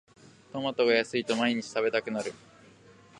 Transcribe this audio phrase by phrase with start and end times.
[0.51, 2.33] トマトが安いと毎日食べたくなる